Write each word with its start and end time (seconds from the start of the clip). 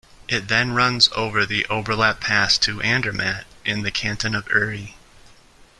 It 0.27 0.47
then 0.47 0.73
runs 0.73 1.09
over 1.15 1.45
the 1.45 1.63
Oberalp 1.69 2.19
Pass 2.21 2.57
to 2.57 2.81
Andermatt 2.81 3.45
in 3.63 3.83
the 3.83 3.91
canton 3.91 4.33
of 4.33 4.47
Uri. 4.49 4.95